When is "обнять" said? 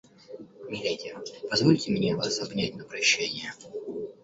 2.41-2.73